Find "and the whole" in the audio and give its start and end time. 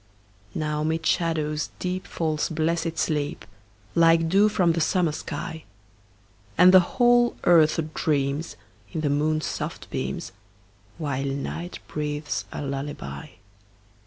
6.57-7.35